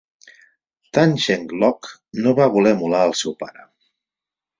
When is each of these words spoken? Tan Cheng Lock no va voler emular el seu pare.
Tan 0.97 1.11
Cheng 1.25 1.45
Lock 1.63 1.89
no 2.23 2.33
va 2.39 2.47
voler 2.57 2.73
emular 2.79 3.03
el 3.11 3.13
seu 3.21 3.37
pare. 3.45 3.67